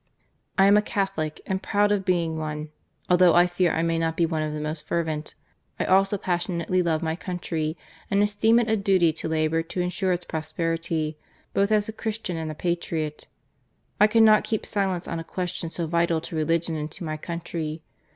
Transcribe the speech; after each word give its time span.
I 0.57 0.65
am 0.65 0.77
a 0.77 0.81
Catholic 0.81 1.41
and 1.45 1.61
proud 1.61 1.91
of 1.91 2.03
being 2.05 2.39
one, 2.39 2.71
although 3.07 3.35
I 3.35 3.45
fear 3.45 3.71
I 3.71 3.83
may 3.83 3.99
not 3.99 4.17
be 4.17 4.25
one 4.25 4.41
of 4.41 4.51
the 4.51 4.59
most 4.59 4.83
fervent. 4.87 5.35
I 5.79 5.85
also 5.85 6.17
passionately 6.17 6.81
love 6.81 7.03
my 7.03 7.15
country 7.15 7.77
and 8.09 8.23
esteeni 8.23 8.61
it 8.61 8.67
a 8.67 8.75
duty 8.75 9.13
to 9.13 9.27
labour 9.29 9.61
to 9.61 9.79
ensure 9.79 10.11
its 10.11 10.25
prosperity. 10.25 11.19
Both 11.53 11.71
as 11.71 11.87
a 11.87 11.93
Christian 11.93 12.35
and 12.35 12.49
a 12.49 12.55
patriot, 12.55 13.27
I 13.99 14.07
cannot 14.07 14.43
keep 14.43 14.65
silence 14.65 15.07
on 15.07 15.19
a 15.19 15.23
question 15.23 15.69
so 15.69 15.85
vital 15.85 16.19
to 16.21 16.35
religion 16.35 16.75
and 16.75 16.89
to 16.93 17.03
my 17.03 17.15
country. 17.15 17.83